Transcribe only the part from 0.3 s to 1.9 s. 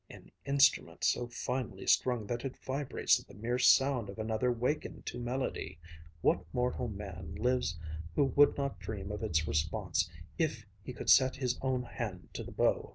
instrument so finely